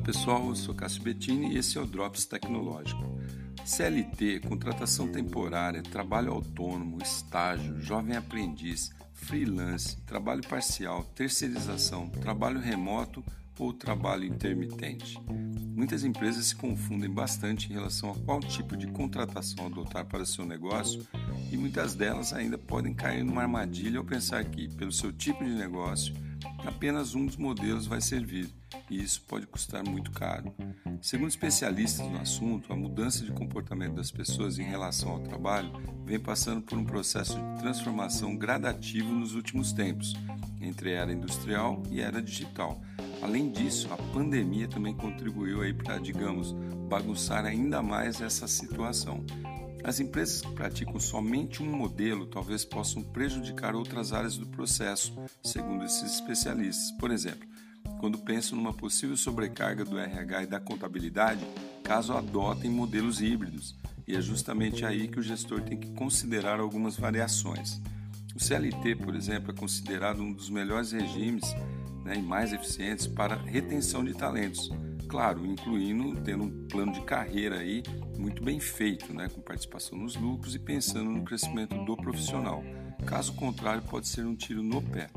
pessoal, 0.00 0.48
eu 0.48 0.54
sou 0.56 0.74
Cássio 0.74 1.02
Bettini 1.02 1.54
e 1.54 1.58
esse 1.58 1.78
é 1.78 1.80
o 1.80 1.86
Drops 1.86 2.26
Tecnológico. 2.26 3.20
CLT, 3.64 4.40
contratação 4.40 5.08
temporária, 5.08 5.82
trabalho 5.82 6.32
autônomo, 6.32 6.98
estágio, 7.02 7.80
jovem 7.80 8.16
aprendiz, 8.16 8.90
freelance, 9.12 9.96
trabalho 10.02 10.42
parcial, 10.46 11.04
terceirização, 11.14 12.08
trabalho 12.08 12.60
remoto 12.60 13.24
ou 13.58 13.72
trabalho 13.72 14.24
intermitente. 14.24 15.18
Muitas 15.74 16.04
empresas 16.04 16.46
se 16.46 16.56
confundem 16.56 17.08
bastante 17.08 17.70
em 17.70 17.72
relação 17.72 18.10
a 18.10 18.14
qual 18.14 18.40
tipo 18.40 18.76
de 18.76 18.88
contratação 18.88 19.66
adotar 19.66 20.04
para 20.04 20.26
seu 20.26 20.44
negócio 20.44 21.06
e 21.50 21.56
muitas 21.56 21.94
delas 21.94 22.32
ainda 22.32 22.58
podem 22.58 22.92
cair 22.92 23.24
numa 23.24 23.42
armadilha 23.42 23.98
ao 23.98 24.04
pensar 24.04 24.44
que, 24.44 24.68
pelo 24.68 24.92
seu 24.92 25.12
tipo 25.12 25.44
de 25.44 25.54
negócio, 25.54 26.14
apenas 26.64 27.14
um 27.14 27.26
dos 27.26 27.36
modelos 27.36 27.86
vai 27.86 28.00
servir 28.00 28.48
e 28.90 29.02
isso 29.02 29.22
pode 29.22 29.46
custar 29.46 29.84
muito 29.84 30.10
caro. 30.10 30.54
Segundo 31.00 31.28
especialistas 31.28 32.06
no 32.06 32.18
assunto, 32.18 32.72
a 32.72 32.76
mudança 32.76 33.24
de 33.24 33.32
comportamento 33.32 33.94
das 33.94 34.10
pessoas 34.10 34.58
em 34.58 34.64
relação 34.64 35.10
ao 35.10 35.20
trabalho 35.20 35.72
vem 36.04 36.18
passando 36.18 36.62
por 36.62 36.78
um 36.78 36.84
processo 36.84 37.36
de 37.36 37.60
transformação 37.60 38.36
gradativo 38.36 39.12
nos 39.12 39.34
últimos 39.34 39.72
tempos, 39.72 40.14
entre 40.60 40.92
era 40.92 41.12
industrial 41.12 41.82
e 41.90 42.00
era 42.00 42.22
digital. 42.22 42.80
Além 43.22 43.50
disso, 43.50 43.88
a 43.92 43.96
pandemia 43.96 44.68
também 44.68 44.94
contribuiu 44.94 45.62
aí 45.62 45.72
para, 45.72 45.98
digamos, 45.98 46.52
bagunçar 46.88 47.44
ainda 47.44 47.82
mais 47.82 48.20
essa 48.20 48.46
situação. 48.46 49.24
As 49.84 50.00
empresas 50.00 50.40
que 50.40 50.52
praticam 50.52 50.98
somente 50.98 51.62
um 51.62 51.70
modelo 51.70 52.26
talvez 52.26 52.64
possam 52.64 53.02
prejudicar 53.02 53.74
outras 53.74 54.12
áreas 54.12 54.36
do 54.36 54.46
processo, 54.46 55.14
segundo 55.42 55.84
esses 55.84 56.14
especialistas. 56.14 56.90
Por 56.98 57.10
exemplo, 57.10 57.48
quando 58.00 58.18
pensam 58.18 58.56
numa 58.56 58.72
possível 58.72 59.16
sobrecarga 59.16 59.84
do 59.84 59.98
RH 59.98 60.42
e 60.42 60.46
da 60.46 60.60
contabilidade, 60.60 61.46
caso 61.82 62.12
adotem 62.12 62.70
modelos 62.70 63.20
híbridos, 63.20 63.76
e 64.06 64.14
é 64.14 64.20
justamente 64.20 64.84
aí 64.84 65.08
que 65.08 65.18
o 65.18 65.22
gestor 65.22 65.62
tem 65.62 65.78
que 65.78 65.90
considerar 65.92 66.60
algumas 66.60 66.96
variações. 66.96 67.80
O 68.34 68.40
CLT, 68.40 68.96
por 68.96 69.14
exemplo, 69.14 69.50
é 69.50 69.54
considerado 69.54 70.20
um 70.20 70.32
dos 70.32 70.50
melhores 70.50 70.92
regimes 70.92 71.44
né, 72.04 72.16
e 72.16 72.22
mais 72.22 72.52
eficientes 72.52 73.06
para 73.06 73.36
retenção 73.36 74.04
de 74.04 74.14
talentos. 74.14 74.70
Claro, 75.08 75.46
incluindo 75.46 76.20
tendo 76.22 76.44
um 76.44 76.66
plano 76.66 76.92
de 76.92 77.00
carreira 77.02 77.58
aí 77.58 77.82
muito 78.18 78.42
bem 78.42 78.58
feito, 78.58 79.14
né, 79.14 79.28
com 79.28 79.40
participação 79.40 79.98
nos 79.98 80.16
lucros 80.16 80.54
e 80.54 80.58
pensando 80.58 81.10
no 81.10 81.22
crescimento 81.22 81.76
do 81.84 81.96
profissional. 81.96 82.62
Caso 83.04 83.34
contrário, 83.34 83.82
pode 83.82 84.08
ser 84.08 84.24
um 84.24 84.34
tiro 84.34 84.62
no 84.62 84.82
pé. 84.82 85.08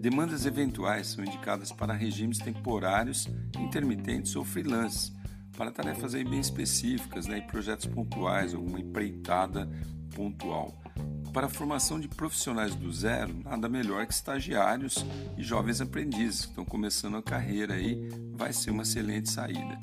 Demandas 0.00 0.44
eventuais 0.44 1.06
são 1.08 1.24
indicadas 1.24 1.72
para 1.72 1.94
regimes 1.94 2.38
temporários, 2.38 3.28
intermitentes 3.58 4.36
ou 4.36 4.44
freelance, 4.44 5.12
para 5.56 5.70
tarefas 5.70 6.14
aí 6.14 6.24
bem 6.24 6.40
específicas 6.40 7.26
né, 7.26 7.38
e 7.38 7.42
projetos 7.42 7.86
pontuais, 7.86 8.54
alguma 8.54 8.80
empreitada 8.80 9.68
pontual. 10.14 10.74
Para 11.32 11.46
a 11.46 11.50
formação 11.50 11.98
de 11.98 12.08
profissionais 12.08 12.74
do 12.74 12.92
zero, 12.92 13.34
nada 13.42 13.68
melhor 13.68 14.06
que 14.06 14.12
estagiários 14.12 15.04
e 15.36 15.42
jovens 15.42 15.80
aprendizes 15.80 16.42
que 16.42 16.50
estão 16.50 16.64
começando 16.64 17.16
a 17.16 17.22
carreira 17.22 17.74
aí, 17.74 18.08
vai 18.34 18.52
ser 18.52 18.70
uma 18.70 18.82
excelente 18.82 19.30
saída 19.30 19.78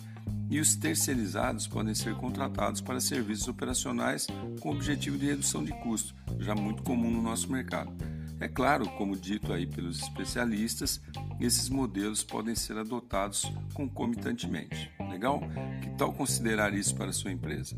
e 0.50 0.60
os 0.60 0.76
terceirizados 0.76 1.68
podem 1.68 1.94
ser 1.94 2.16
contratados 2.16 2.82
para 2.82 3.00
serviços 3.00 3.48
operacionais 3.48 4.28
com 4.60 4.72
objetivo 4.72 5.18
de 5.18 5.28
redução 5.28 5.64
de 5.64 5.72
custo, 5.84 6.16
já 6.40 6.56
muito 6.56 6.82
comum 6.82 7.12
no 7.12 7.22
nosso 7.22 7.52
mercado. 7.52 7.94
É 8.40 8.48
claro, 8.48 8.88
como 8.98 9.16
dito 9.16 9.54
aí 9.54 9.68
pelos 9.68 10.02
especialistas, 10.02 11.02
esses 11.40 11.70
modelos 11.70 12.24
podem 12.24 12.56
ser 12.56 12.78
adotados 12.78 13.52
concomitantemente. 13.74 14.90
Legal? 15.10 15.42
Que 15.82 15.90
tal 15.92 16.14
considerar 16.14 16.74
isso 16.74 16.96
para 16.96 17.10
a 17.10 17.14
sua 17.14 17.32
empresa? 17.32 17.78